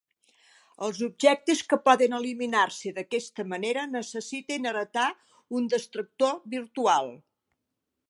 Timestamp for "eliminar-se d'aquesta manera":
2.21-3.85